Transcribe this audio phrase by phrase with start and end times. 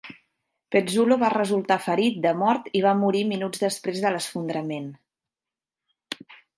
[0.75, 4.93] Pezzulo va resultar ferit de mort i va morir minuts després de l'esfondrament.